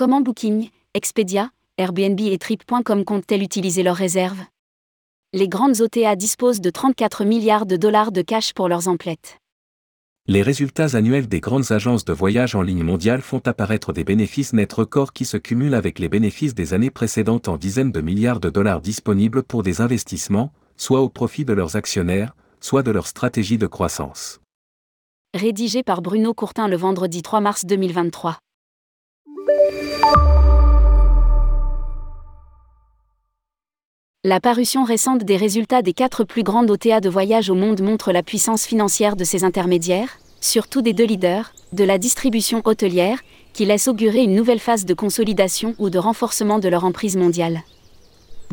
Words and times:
Comment 0.00 0.22
Booking, 0.22 0.70
Expedia, 0.94 1.50
Airbnb 1.76 2.18
et 2.20 2.38
Trip.com 2.38 3.04
comptent-elles 3.04 3.42
utiliser 3.42 3.82
leurs 3.82 3.96
réserves? 3.96 4.40
Les 5.34 5.46
grandes 5.46 5.82
OTA 5.82 6.16
disposent 6.16 6.62
de 6.62 6.70
34 6.70 7.26
milliards 7.26 7.66
de 7.66 7.76
dollars 7.76 8.10
de 8.10 8.22
cash 8.22 8.54
pour 8.54 8.70
leurs 8.70 8.88
emplettes. 8.88 9.36
Les 10.26 10.40
résultats 10.40 10.96
annuels 10.96 11.28
des 11.28 11.40
grandes 11.40 11.70
agences 11.70 12.06
de 12.06 12.14
voyage 12.14 12.54
en 12.54 12.62
ligne 12.62 12.82
mondiales 12.82 13.20
font 13.20 13.42
apparaître 13.44 13.92
des 13.92 14.02
bénéfices 14.02 14.54
nets 14.54 14.72
records 14.72 15.12
qui 15.12 15.26
se 15.26 15.36
cumulent 15.36 15.74
avec 15.74 15.98
les 15.98 16.08
bénéfices 16.08 16.54
des 16.54 16.72
années 16.72 16.88
précédentes 16.88 17.48
en 17.48 17.58
dizaines 17.58 17.92
de 17.92 18.00
milliards 18.00 18.40
de 18.40 18.48
dollars 18.48 18.80
disponibles 18.80 19.42
pour 19.42 19.62
des 19.62 19.82
investissements, 19.82 20.50
soit 20.78 21.02
au 21.02 21.10
profit 21.10 21.44
de 21.44 21.52
leurs 21.52 21.76
actionnaires, 21.76 22.34
soit 22.60 22.82
de 22.82 22.90
leur 22.90 23.06
stratégie 23.06 23.58
de 23.58 23.66
croissance. 23.66 24.40
Rédigé 25.34 25.82
par 25.82 26.00
Bruno 26.00 26.32
Courtin 26.32 26.68
le 26.68 26.76
vendredi 26.78 27.20
3 27.20 27.42
mars 27.42 27.66
2023. 27.66 28.38
La 34.22 34.38
parution 34.38 34.84
récente 34.84 35.24
des 35.24 35.38
résultats 35.38 35.80
des 35.80 35.94
quatre 35.94 36.24
plus 36.24 36.42
grandes 36.42 36.70
OTA 36.70 37.00
de 37.00 37.08
voyage 37.08 37.48
au 37.48 37.54
monde 37.54 37.80
montre 37.80 38.12
la 38.12 38.22
puissance 38.22 38.66
financière 38.66 39.16
de 39.16 39.24
ces 39.24 39.44
intermédiaires, 39.44 40.18
surtout 40.42 40.82
des 40.82 40.92
deux 40.92 41.06
leaders, 41.06 41.52
de 41.72 41.84
la 41.84 41.96
distribution 41.96 42.60
hôtelière, 42.64 43.20
qui 43.54 43.64
laisse 43.64 43.88
augurer 43.88 44.22
une 44.22 44.34
nouvelle 44.34 44.58
phase 44.58 44.84
de 44.84 44.92
consolidation 44.92 45.74
ou 45.78 45.88
de 45.88 45.98
renforcement 45.98 46.58
de 46.58 46.68
leur 46.68 46.84
emprise 46.84 47.16
mondiale. 47.16 47.62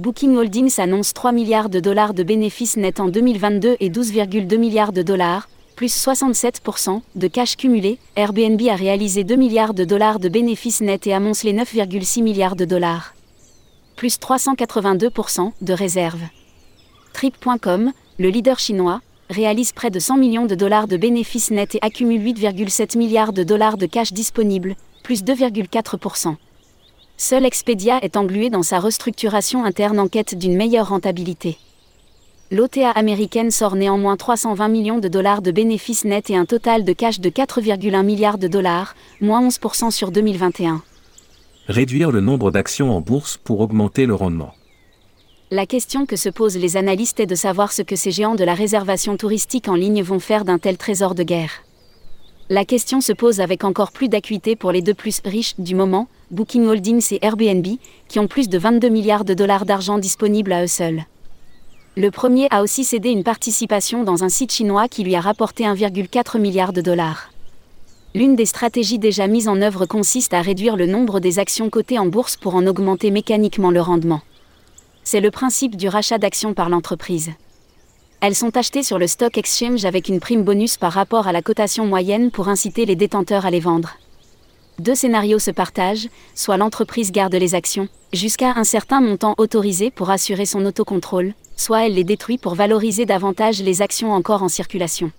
Booking 0.01 0.37
Holdings 0.37 0.79
annonce 0.79 1.13
3 1.13 1.33
milliards 1.33 1.69
de 1.69 1.79
dollars 1.79 2.13
de 2.13 2.23
bénéfices 2.23 2.77
nets 2.77 3.01
en 3.01 3.09
2022 3.09 3.75
et 3.79 3.89
12,2 3.89 4.57
milliards 4.57 4.93
de 4.93 5.01
dollars, 5.01 5.49
plus 5.77 5.95
67%, 5.95 7.01
de 7.15 7.27
cash 7.27 7.55
cumulé. 7.55 7.99
Airbnb 8.17 8.61
a 8.67 8.75
réalisé 8.75 9.23
2 9.23 9.35
milliards 9.35 9.73
de 9.73 9.85
dollars 9.85 10.19
de 10.19 10.27
bénéfices 10.27 10.81
nets 10.81 11.07
et 11.07 11.13
amoncelé 11.13 11.53
9,6 11.53 12.21
milliards 12.21 12.57
de 12.57 12.65
dollars 12.65 13.13
plus 13.97 14.19
382% 14.19 15.51
de 15.59 15.73
réserves. 15.73 16.21
Trip.com, 17.11 17.91
le 18.19 18.29
leader 18.29 18.59
chinois, 18.59 19.01
réalise 19.29 19.73
près 19.73 19.89
de 19.89 19.99
100 19.99 20.17
millions 20.17 20.45
de 20.45 20.55
dollars 20.55 20.87
de 20.87 20.95
bénéfices 20.95 21.51
nets 21.51 21.75
et 21.75 21.79
accumule 21.81 22.21
8,7 22.21 22.97
milliards 22.97 23.33
de 23.33 23.43
dollars 23.43 23.75
de 23.75 23.87
cash 23.87 24.13
disponible, 24.13 24.75
plus 25.03 25.23
2,4%. 25.23 26.35
Seul 27.17 27.45
Expedia 27.45 27.99
est 28.03 28.15
englué 28.15 28.49
dans 28.51 28.63
sa 28.63 28.79
restructuration 28.79 29.65
interne 29.65 29.99
en 29.99 30.07
quête 30.07 30.37
d'une 30.37 30.55
meilleure 30.55 30.89
rentabilité. 30.89 31.57
L'OTA 32.49 32.91
américaine 32.91 33.51
sort 33.51 33.75
néanmoins 33.75 34.17
320 34.17 34.67
millions 34.69 34.99
de 34.99 35.07
dollars 35.07 35.41
de 35.41 35.51
bénéfices 35.51 36.05
nets 36.05 36.29
et 36.29 36.35
un 36.35 36.45
total 36.45 36.83
de 36.83 36.93
cash 36.93 37.19
de 37.19 37.29
4,1 37.29 38.05
milliards 38.05 38.37
de 38.37 38.47
dollars, 38.47 38.95
moins 39.19 39.47
11% 39.47 39.91
sur 39.91 40.11
2021 40.11 40.81
réduire 41.67 42.11
le 42.11 42.21
nombre 42.21 42.51
d'actions 42.51 42.95
en 42.95 43.01
bourse 43.01 43.37
pour 43.37 43.59
augmenter 43.59 44.05
le 44.05 44.15
rendement. 44.15 44.53
La 45.51 45.65
question 45.65 46.05
que 46.05 46.15
se 46.15 46.29
posent 46.29 46.57
les 46.57 46.77
analystes 46.77 47.19
est 47.19 47.25
de 47.25 47.35
savoir 47.35 47.71
ce 47.71 47.81
que 47.81 47.95
ces 47.95 48.11
géants 48.11 48.35
de 48.35 48.43
la 48.43 48.53
réservation 48.53 49.15
touristique 49.17 49.67
en 49.67 49.75
ligne 49.75 50.01
vont 50.01 50.19
faire 50.19 50.45
d'un 50.45 50.59
tel 50.59 50.77
trésor 50.77 51.15
de 51.15 51.23
guerre. 51.23 51.51
La 52.49 52.63
question 52.63 53.01
se 53.01 53.11
pose 53.11 53.41
avec 53.41 53.65
encore 53.65 53.91
plus 53.91 54.07
d'acuité 54.07 54.55
pour 54.55 54.71
les 54.71 54.81
deux 54.81 54.93
plus 54.93 55.21
riches 55.25 55.55
du 55.57 55.75
moment, 55.75 56.07
Booking 56.31 56.65
Holdings 56.65 57.07
et 57.11 57.25
Airbnb, 57.25 57.65
qui 58.07 58.19
ont 58.19 58.27
plus 58.27 58.47
de 58.47 58.57
22 58.57 58.87
milliards 58.87 59.25
de 59.25 59.33
dollars 59.33 59.65
d'argent 59.65 59.97
disponibles 59.97 60.53
à 60.53 60.63
eux 60.63 60.67
seuls. 60.67 61.03
Le 61.97 62.11
premier 62.11 62.47
a 62.51 62.61
aussi 62.61 62.83
cédé 62.83 63.09
une 63.09 63.23
participation 63.23 64.03
dans 64.03 64.23
un 64.23 64.29
site 64.29 64.51
chinois 64.51 64.87
qui 64.87 65.03
lui 65.03 65.15
a 65.15 65.19
rapporté 65.19 65.63
1,4 65.63 66.39
milliard 66.39 66.71
de 66.71 66.81
dollars. 66.81 67.31
L'une 68.13 68.35
des 68.35 68.45
stratégies 68.45 68.99
déjà 68.99 69.25
mises 69.25 69.47
en 69.47 69.59
œuvre 69.63 69.87
consiste 69.87 70.35
à 70.35 70.43
réduire 70.43 70.75
le 70.75 70.85
nombre 70.85 71.19
des 71.19 71.39
actions 71.39 71.71
cotées 71.71 71.97
en 71.97 72.05
bourse 72.05 72.37
pour 72.37 72.53
en 72.53 72.67
augmenter 72.67 73.09
mécaniquement 73.09 73.71
le 73.71 73.81
rendement. 73.81 74.21
C'est 75.03 75.21
le 75.21 75.31
principe 75.31 75.75
du 75.75 75.87
rachat 75.87 76.19
d'actions 76.19 76.53
par 76.53 76.69
l'entreprise. 76.69 77.31
Elles 78.21 78.35
sont 78.35 78.55
achetées 78.55 78.83
sur 78.83 78.99
le 78.99 79.07
stock 79.07 79.35
exchange 79.35 79.83
avec 79.83 80.07
une 80.07 80.19
prime 80.19 80.43
bonus 80.43 80.77
par 80.77 80.91
rapport 80.91 81.27
à 81.27 81.31
la 81.31 81.41
cotation 81.41 81.87
moyenne 81.87 82.29
pour 82.29 82.47
inciter 82.47 82.85
les 82.85 82.95
détenteurs 82.95 83.47
à 83.47 83.49
les 83.49 83.59
vendre. 83.59 83.93
Deux 84.77 84.93
scénarios 84.93 85.39
se 85.39 85.49
partagent, 85.49 86.09
soit 86.35 86.57
l'entreprise 86.57 87.11
garde 87.11 87.33
les 87.33 87.55
actions, 87.55 87.89
jusqu'à 88.13 88.53
un 88.55 88.63
certain 88.63 89.01
montant 89.01 89.33
autorisé 89.39 89.89
pour 89.89 90.11
assurer 90.11 90.45
son 90.45 90.63
autocontrôle, 90.63 91.33
soit 91.57 91.85
elle 91.85 91.95
les 91.95 92.03
détruit 92.03 92.37
pour 92.37 92.55
valoriser 92.55 93.05
davantage 93.05 93.61
les 93.61 93.81
actions 93.81 94.13
encore 94.13 94.43
en 94.43 94.47
circulation 94.47 95.11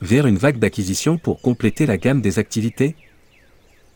vers 0.00 0.26
une 0.26 0.36
vague 0.36 0.58
d'acquisition 0.58 1.18
pour 1.18 1.40
compléter 1.40 1.86
la 1.86 1.96
gamme 1.96 2.20
des 2.20 2.38
activités? 2.38 2.94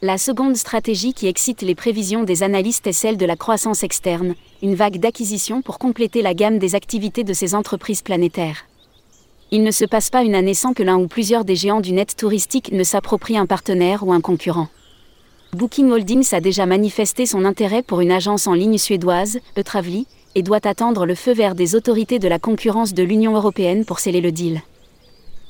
La 0.03 0.16
seconde 0.16 0.56
stratégie 0.56 1.12
qui 1.12 1.26
excite 1.26 1.60
les 1.60 1.75
prévisions 1.75 2.25
des 2.25 2.43
analystes 2.43 2.87
est 2.87 2.93
celle 2.93 3.19
de 3.19 3.26
la 3.26 3.37
croissance 3.37 3.82
externe, 3.82 4.34
une 4.62 4.75
vague 4.75 4.98
d'acquisition 4.98 5.60
pour 5.60 5.78
compléter 5.78 6.22
la 6.22 6.32
gamme 6.32 6.59
des 6.59 6.75
activités 6.75 7.22
de 7.22 7.34
ces 7.34 7.54
entreprises 7.54 8.00
planétaires. 8.00 8.65
Il 9.50 9.62
ne 9.62 9.71
se 9.71 9.84
passe 9.84 10.09
pas 10.09 10.22
une 10.22 10.34
année 10.34 10.54
sans 10.54 10.72
que 10.72 10.82
l'un 10.82 10.97
ou 10.97 11.06
plusieurs 11.06 11.44
des 11.44 11.56
géants 11.56 11.81
du 11.81 11.92
net 11.92 12.16
touristique 12.16 12.72
ne 12.72 12.84
s'approprient 12.84 13.37
un 13.37 13.47
partenaire 13.47 14.06
ou 14.06 14.12
un 14.12 14.21
concurrent. 14.21 14.69
Booking 15.53 15.91
Holdings 15.91 16.32
a 16.32 16.41
déjà 16.41 16.65
manifesté 16.65 17.27
son 17.27 17.44
intérêt 17.44 17.82
pour 17.82 18.00
une 18.00 18.12
agence 18.12 18.47
en 18.47 18.54
ligne 18.54 18.78
suédoise, 18.78 19.41
Etravli, 19.56 20.06
et 20.35 20.43
doit 20.43 20.67
attendre 20.67 21.07
le 21.07 21.15
feu 21.15 21.33
vert 21.33 21.55
des 21.55 21.75
autorités 21.75 22.19
de 22.19 22.29
la 22.29 22.39
concurrence 22.39 22.95
de 22.95 23.03
l'Union 23.03 23.35
européenne 23.35 23.85
pour 23.85 23.99
sceller 23.99 24.21
le 24.21 24.33
deal. 24.33 24.63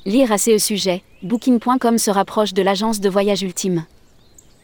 Lire 0.05 0.31
à 0.31 0.37
ce 0.37 0.57
sujet, 0.57 1.03
Booking.com 1.21 1.97
se 1.97 2.09
rapproche 2.09 2.53
de 2.53 2.61
l'agence 2.61 2.99
de 2.99 3.09
voyage 3.09 3.43
ultime. 3.43 3.85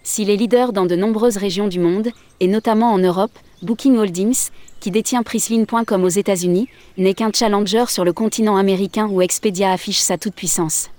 S'il 0.01 0.29
est 0.29 0.35
leader 0.35 0.73
dans 0.73 0.85
de 0.85 0.95
nombreuses 0.95 1.37
régions 1.37 1.67
du 1.67 1.79
monde, 1.79 2.09
et 2.39 2.47
notamment 2.47 2.91
en 2.93 2.97
Europe, 2.97 3.37
Booking 3.61 3.97
Holdings, 3.97 4.49
qui 4.79 4.89
détient 4.89 5.23
Priceline.com 5.23 6.03
aux 6.03 6.07
États-Unis, 6.07 6.69
n'est 6.97 7.13
qu'un 7.13 7.31
challenger 7.33 7.85
sur 7.87 8.05
le 8.05 8.13
continent 8.13 8.55
américain 8.55 9.07
où 9.07 9.21
Expedia 9.21 9.71
affiche 9.71 9.99
sa 9.99 10.17
toute-puissance. 10.17 10.89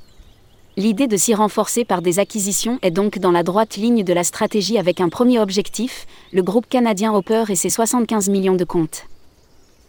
L'idée 0.78 1.08
de 1.08 1.16
s'y 1.16 1.34
renforcer 1.34 1.84
par 1.84 2.02
des 2.02 2.20
acquisitions 2.20 2.78
est 2.82 2.92
donc 2.92 3.18
dans 3.18 3.32
la 3.32 3.42
droite 3.42 3.76
ligne 3.76 4.04
de 4.04 4.12
la 4.12 4.22
stratégie 4.22 4.78
avec 4.78 5.00
un 5.00 5.08
premier 5.08 5.40
objectif, 5.40 6.06
le 6.32 6.40
groupe 6.40 6.68
canadien 6.68 7.12
Hopper 7.12 7.42
et 7.48 7.56
ses 7.56 7.68
75 7.68 8.28
millions 8.28 8.54
de 8.54 8.62
comptes. 8.62 9.08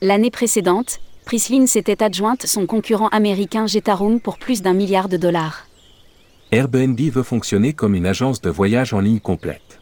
L'année 0.02 0.32
précédente, 0.32 1.00
Priceline 1.26 1.68
s'était 1.68 2.02
adjointe 2.02 2.48
son 2.48 2.66
concurrent 2.66 3.10
américain 3.10 3.68
Jetaroom 3.68 4.20
pour 4.20 4.40
plus 4.40 4.64
d'un 4.64 4.74
milliard 4.74 5.10
de 5.10 5.18
dollars. 5.18 5.68
Airbnb 6.52 7.00
veut 7.00 7.22
fonctionner 7.22 7.74
comme 7.74 7.94
une 7.94 8.08
agence 8.08 8.42
de 8.42 8.50
voyage 8.50 8.92
en 8.92 9.00
ligne 9.00 9.20
complète. 9.20 9.80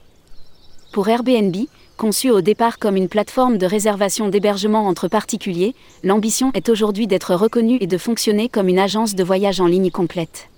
Pour 0.91 1.07
Airbnb, 1.07 1.55
conçu 1.95 2.31
au 2.31 2.41
départ 2.41 2.79
comme 2.79 2.97
une 2.97 3.07
plateforme 3.07 3.57
de 3.57 3.65
réservation 3.65 4.27
d'hébergement 4.27 4.85
entre 4.85 5.07
particuliers, 5.07 5.73
l'ambition 6.03 6.51
est 6.53 6.67
aujourd'hui 6.67 7.07
d'être 7.07 7.33
reconnue 7.33 7.77
et 7.79 7.87
de 7.87 7.97
fonctionner 7.97 8.49
comme 8.49 8.67
une 8.67 8.77
agence 8.77 9.15
de 9.15 9.23
voyage 9.23 9.61
en 9.61 9.67
ligne 9.67 9.89
complète. 9.89 10.49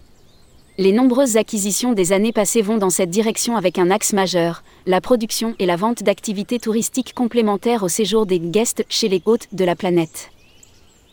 Les 0.82 0.94
nombreuses 0.94 1.36
acquisitions 1.36 1.92
des 1.92 2.14
années 2.14 2.32
passées 2.32 2.62
vont 2.62 2.78
dans 2.78 2.90
cette 2.90 3.10
direction 3.10 3.58
avec 3.58 3.78
un 3.78 3.92
axe 3.92 4.14
majeur, 4.14 4.64
la 4.86 5.02
production 5.02 5.54
et 5.60 5.66
la 5.66 5.76
vente 5.76 6.04
d'activités 6.04 6.58
touristiques 6.58 7.14
complémentaires 7.14 7.84
au 7.84 7.90
séjour 7.90 8.26
des 8.26 8.40
guests 8.40 8.86
chez 8.88 9.10
les 9.10 9.22
hôtes 9.26 9.50
de 9.52 9.66
la 9.66 9.76
planète. 9.76 10.32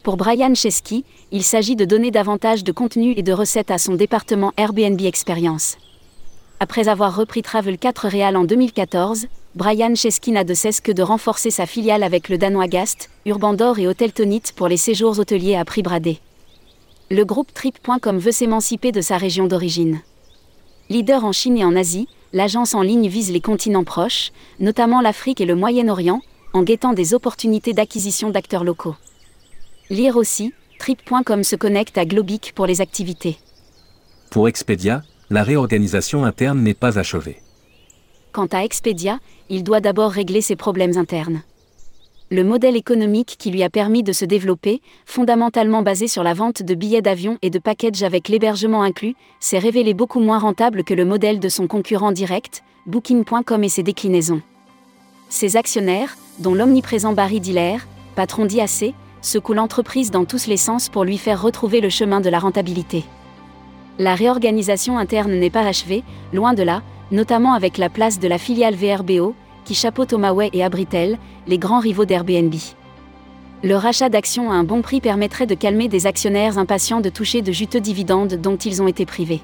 Pour 0.04 0.16
Brian 0.16 0.54
Chesky, 0.54 1.04
il 1.32 1.42
s'agit 1.42 1.74
de 1.74 1.84
donner 1.84 2.12
davantage 2.12 2.62
de 2.62 2.70
contenu 2.70 3.14
et 3.16 3.24
de 3.24 3.32
recettes 3.32 3.72
à 3.72 3.78
son 3.78 3.94
département 3.94 4.52
Airbnb 4.56 5.00
Experience. 5.00 5.78
Après 6.60 6.86
avoir 6.86 7.16
repris 7.16 7.42
Travel 7.42 7.76
4 7.76 8.06
Real 8.06 8.36
en 8.36 8.44
2014, 8.44 9.26
Brian 9.56 9.96
Chesky 9.96 10.30
n'a 10.30 10.44
de 10.44 10.54
cesse 10.54 10.80
que 10.80 10.92
de 10.92 11.02
renforcer 11.02 11.50
sa 11.50 11.66
filiale 11.66 12.04
avec 12.04 12.28
le 12.28 12.38
danois 12.38 12.68
Gast, 12.68 13.10
Urbandor 13.24 13.80
et 13.80 13.88
Hôtel 13.88 14.12
Tonite 14.12 14.52
pour 14.52 14.68
les 14.68 14.76
séjours 14.76 15.18
hôteliers 15.18 15.56
à 15.56 15.64
prix 15.64 15.82
bradé. 15.82 16.20
Le 17.08 17.24
groupe 17.24 17.54
Trip.com 17.54 18.18
veut 18.18 18.32
s'émanciper 18.32 18.90
de 18.90 19.00
sa 19.00 19.16
région 19.16 19.46
d'origine. 19.46 20.00
Leader 20.88 21.24
en 21.24 21.30
Chine 21.30 21.56
et 21.56 21.64
en 21.64 21.76
Asie, 21.76 22.08
l'agence 22.32 22.74
en 22.74 22.82
ligne 22.82 23.06
vise 23.06 23.30
les 23.30 23.40
continents 23.40 23.84
proches, 23.84 24.32
notamment 24.58 25.00
l'Afrique 25.00 25.40
et 25.40 25.46
le 25.46 25.54
Moyen-Orient, 25.54 26.20
en 26.52 26.64
guettant 26.64 26.94
des 26.94 27.14
opportunités 27.14 27.74
d'acquisition 27.74 28.30
d'acteurs 28.30 28.64
locaux. 28.64 28.96
Lire 29.88 30.16
aussi, 30.16 30.52
trip.com 30.80 31.44
se 31.44 31.54
connecte 31.54 31.96
à 31.96 32.06
Globic 32.06 32.52
pour 32.56 32.66
les 32.66 32.80
activités. 32.80 33.38
Pour 34.30 34.48
Expedia, 34.48 35.02
la 35.30 35.44
réorganisation 35.44 36.24
interne 36.24 36.60
n'est 36.60 36.74
pas 36.74 36.98
achevée. 36.98 37.40
Quant 38.32 38.46
à 38.46 38.64
Expedia, 38.64 39.20
il 39.48 39.62
doit 39.62 39.80
d'abord 39.80 40.10
régler 40.10 40.40
ses 40.40 40.56
problèmes 40.56 40.96
internes. 40.96 41.42
Le 42.28 42.42
modèle 42.42 42.74
économique 42.74 43.36
qui 43.38 43.52
lui 43.52 43.62
a 43.62 43.70
permis 43.70 44.02
de 44.02 44.12
se 44.12 44.24
développer, 44.24 44.82
fondamentalement 45.04 45.82
basé 45.82 46.08
sur 46.08 46.24
la 46.24 46.34
vente 46.34 46.60
de 46.60 46.74
billets 46.74 47.00
d'avion 47.00 47.38
et 47.40 47.50
de 47.50 47.60
packages 47.60 48.02
avec 48.02 48.28
l'hébergement 48.28 48.82
inclus, 48.82 49.14
s'est 49.38 49.60
révélé 49.60 49.94
beaucoup 49.94 50.18
moins 50.18 50.40
rentable 50.40 50.82
que 50.82 50.92
le 50.92 51.04
modèle 51.04 51.38
de 51.38 51.48
son 51.48 51.68
concurrent 51.68 52.10
direct, 52.10 52.64
Booking.com 52.86 53.62
et 53.62 53.68
ses 53.68 53.84
déclinaisons. 53.84 54.42
Ses 55.28 55.56
actionnaires, 55.56 56.16
dont 56.40 56.54
l'omniprésent 56.54 57.12
Barry 57.12 57.38
Diller, 57.38 57.76
patron 58.16 58.44
d'IAC, 58.44 58.92
secoue 59.22 59.52
l'entreprise 59.52 60.10
dans 60.10 60.24
tous 60.24 60.48
les 60.48 60.56
sens 60.56 60.88
pour 60.88 61.04
lui 61.04 61.18
faire 61.18 61.40
retrouver 61.40 61.80
le 61.80 61.90
chemin 61.90 62.20
de 62.20 62.28
la 62.28 62.40
rentabilité. 62.40 63.04
La 64.00 64.16
réorganisation 64.16 64.98
interne 64.98 65.32
n'est 65.32 65.50
pas 65.50 65.64
achevée, 65.64 66.02
loin 66.32 66.54
de 66.54 66.64
là, 66.64 66.82
notamment 67.12 67.54
avec 67.54 67.78
la 67.78 67.88
place 67.88 68.18
de 68.18 68.26
la 68.26 68.38
filiale 68.38 68.74
VRBO, 68.74 69.36
qui 69.66 69.74
chapeaute 69.74 70.14
Omaway 70.14 70.48
et 70.54 70.64
Abritel, 70.64 71.18
les 71.46 71.58
grands 71.58 71.80
rivaux 71.80 72.06
d'Airbnb. 72.06 72.54
Le 73.62 73.74
rachat 73.74 74.08
d'actions 74.08 74.50
à 74.50 74.54
un 74.54 74.64
bon 74.64 74.80
prix 74.80 75.00
permettrait 75.00 75.46
de 75.46 75.54
calmer 75.54 75.88
des 75.88 76.06
actionnaires 76.06 76.56
impatients 76.56 77.00
de 77.00 77.10
toucher 77.10 77.42
de 77.42 77.52
juteux 77.52 77.80
dividendes 77.80 78.34
dont 78.34 78.56
ils 78.56 78.80
ont 78.80 78.86
été 78.86 79.04
privés. 79.04 79.42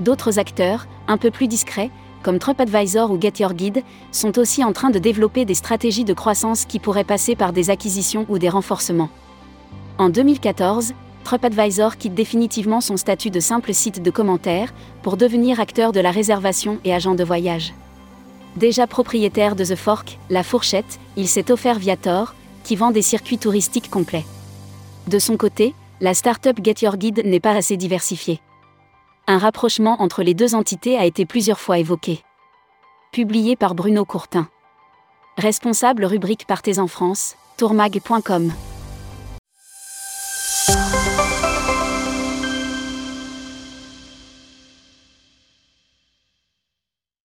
D'autres 0.00 0.38
acteurs, 0.38 0.86
un 1.06 1.16
peu 1.16 1.30
plus 1.30 1.46
discrets, 1.46 1.90
comme 2.22 2.38
TripAdvisor 2.38 3.10
ou 3.10 3.20
Get 3.20 3.34
Your 3.38 3.54
Guide, 3.54 3.82
sont 4.10 4.38
aussi 4.38 4.64
en 4.64 4.72
train 4.72 4.90
de 4.90 4.98
développer 4.98 5.44
des 5.44 5.54
stratégies 5.54 6.04
de 6.04 6.12
croissance 6.12 6.64
qui 6.64 6.80
pourraient 6.80 7.04
passer 7.04 7.36
par 7.36 7.52
des 7.52 7.70
acquisitions 7.70 8.26
ou 8.28 8.38
des 8.38 8.48
renforcements. 8.48 9.10
En 9.96 10.08
2014, 10.08 10.92
TripAdvisor 11.24 11.98
quitte 11.98 12.14
définitivement 12.14 12.80
son 12.80 12.96
statut 12.96 13.30
de 13.30 13.40
simple 13.40 13.72
site 13.74 14.02
de 14.02 14.10
commentaires 14.10 14.74
pour 15.02 15.16
devenir 15.16 15.60
acteur 15.60 15.92
de 15.92 16.00
la 16.00 16.10
réservation 16.10 16.78
et 16.84 16.92
agent 16.92 17.14
de 17.14 17.24
voyage. 17.24 17.74
Déjà 18.56 18.86
propriétaire 18.86 19.56
de 19.56 19.64
The 19.64 19.76
Fork, 19.76 20.18
La 20.28 20.42
Fourchette, 20.42 20.98
il 21.16 21.28
s'est 21.28 21.50
offert 21.50 21.78
Viator, 21.78 22.34
qui 22.64 22.76
vend 22.76 22.90
des 22.90 23.02
circuits 23.02 23.38
touristiques 23.38 23.90
complets. 23.90 24.24
De 25.06 25.18
son 25.18 25.36
côté, 25.36 25.74
la 26.00 26.14
start-up 26.14 26.58
Get 26.62 26.82
Your 26.82 26.96
Guide 26.96 27.22
n'est 27.24 27.40
pas 27.40 27.52
assez 27.52 27.76
diversifiée. 27.76 28.40
Un 29.26 29.38
rapprochement 29.38 30.02
entre 30.02 30.22
les 30.22 30.34
deux 30.34 30.54
entités 30.54 30.98
a 30.98 31.04
été 31.04 31.26
plusieurs 31.26 31.60
fois 31.60 31.78
évoqué. 31.78 32.22
Publié 33.12 33.56
par 33.56 33.74
Bruno 33.74 34.04
Courtin. 34.04 34.48
Responsable 35.36 36.04
rubrique 36.04 36.46
Partez 36.46 36.78
en 36.78 36.86
France, 36.86 37.36
tourmag.com. 37.56 38.52